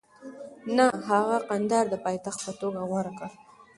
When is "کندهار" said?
1.49-1.85